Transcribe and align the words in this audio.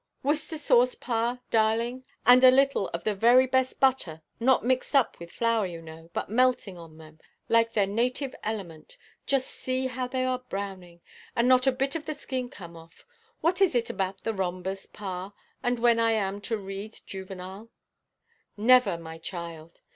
"Worcester 0.23 0.57
sauce, 0.57 0.95
pa, 0.95 1.37
darling, 1.51 2.03
and 2.25 2.43
a 2.43 2.49
little 2.49 2.87
of 2.87 3.03
the 3.03 3.13
very 3.13 3.45
best 3.45 3.79
butter, 3.79 4.23
not 4.39 4.65
mixed 4.65 4.95
up 4.95 5.19
with 5.19 5.31
flour, 5.31 5.67
you 5.67 5.79
know, 5.79 6.09
but 6.11 6.27
melting 6.27 6.75
on 6.75 6.97
them, 6.97 7.19
like 7.49 7.73
their 7.73 7.85
native 7.85 8.33
element. 8.43 8.97
Just 9.27 9.47
see 9.51 9.85
how 9.85 10.07
they 10.07 10.25
are 10.25 10.39
browning, 10.39 11.01
and 11.35 11.47
not 11.47 11.67
a 11.67 11.71
bit 11.71 11.93
of 11.93 12.05
the 12.05 12.15
skin 12.15 12.49
come 12.49 12.75
off. 12.75 13.05
What 13.41 13.61
is 13.61 13.75
it 13.75 13.91
about 13.91 14.23
the 14.23 14.33
rhombus, 14.33 14.87
pa, 14.87 15.35
and 15.61 15.77
when 15.77 15.99
am 15.99 16.35
I 16.37 16.39
to 16.39 16.57
read 16.57 16.97
Juvenal?" 17.05 17.69
"Never, 18.57 18.97
my 18.97 19.19
child." 19.19 19.81